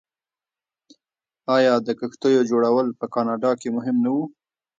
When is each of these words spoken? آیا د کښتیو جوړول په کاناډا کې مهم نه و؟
آیا 1.55 1.73
د 1.85 1.87
کښتیو 1.99 2.47
جوړول 2.49 2.87
په 2.99 3.05
کاناډا 3.13 3.51
کې 3.61 3.69
مهم 3.77 3.95
نه 4.03 4.09
و؟ 4.15 4.17